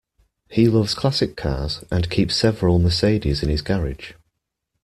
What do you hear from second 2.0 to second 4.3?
keeps several Mercedes in his garage